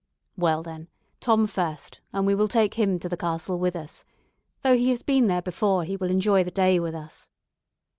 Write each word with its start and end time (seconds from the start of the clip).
"Well, 0.35 0.63
then, 0.63 0.87
Tom 1.19 1.45
first, 1.45 2.01
and 2.11 2.25
we 2.25 2.33
will 2.33 2.47
take 2.47 2.73
him 2.73 2.97
to 2.97 3.07
the 3.07 3.15
castle 3.15 3.59
with 3.59 3.75
us. 3.75 4.03
Though 4.63 4.75
he 4.75 4.89
has 4.89 5.03
been 5.03 5.27
there 5.27 5.43
before, 5.43 5.83
he 5.83 5.95
will 5.95 6.09
enjoy 6.09 6.43
the 6.43 6.49
day 6.49 6.79
with 6.79 6.95
us. 6.95 7.29